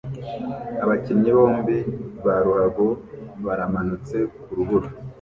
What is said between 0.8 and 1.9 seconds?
Abakinnyi bombi